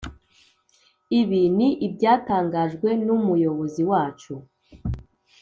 ibi 1.19 1.41
ni 1.57 1.67
ibyatangajwe 1.85 2.89
n’umuyobozi 3.05 3.81
wacu 3.91 4.33